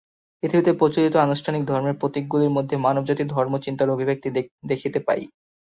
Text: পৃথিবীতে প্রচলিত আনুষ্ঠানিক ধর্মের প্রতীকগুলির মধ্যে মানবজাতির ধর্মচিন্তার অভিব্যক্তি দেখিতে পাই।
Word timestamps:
পৃথিবীতে 0.43 0.71
প্রচলিত 0.73 1.13
আনুষ্ঠানিক 1.17 1.63
ধর্মের 1.65 1.99
প্রতীকগুলির 2.01 2.55
মধ্যে 2.57 2.75
মানবজাতির 2.77 3.31
ধর্মচিন্তার 3.35 3.93
অভিব্যক্তি 3.95 4.29
দেখিতে 4.69 4.99
পাই। 5.07 5.21